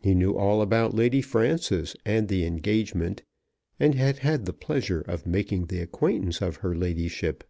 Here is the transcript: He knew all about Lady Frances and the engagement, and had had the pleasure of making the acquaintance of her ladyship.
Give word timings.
He 0.00 0.14
knew 0.14 0.38
all 0.38 0.62
about 0.62 0.94
Lady 0.94 1.20
Frances 1.20 1.96
and 2.04 2.28
the 2.28 2.44
engagement, 2.46 3.24
and 3.80 3.96
had 3.96 4.18
had 4.20 4.44
the 4.44 4.52
pleasure 4.52 5.00
of 5.00 5.26
making 5.26 5.66
the 5.66 5.80
acquaintance 5.80 6.40
of 6.40 6.58
her 6.58 6.72
ladyship. 6.76 7.42